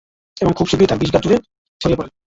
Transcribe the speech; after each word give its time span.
এবং 0.37 0.51
খুব 0.53 0.67
শীঘ্রই 0.67 0.89
তার 0.89 0.99
বিষ 0.99 1.11
গাছ 1.13 1.21
জুড়ে 1.23 1.37
ছড়িয়ে 1.81 1.97
পড়ে। 1.97 2.09